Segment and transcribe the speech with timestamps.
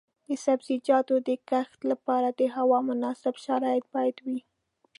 [0.27, 4.39] د سبزیجاتو د کښت لپاره د هوا مناسب شرایط باید وي.